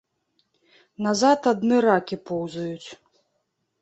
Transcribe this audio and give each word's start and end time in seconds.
Назад 1.07 1.39
адны 1.53 1.75
ракі 1.87 2.15
поўзаюць. 2.31 2.89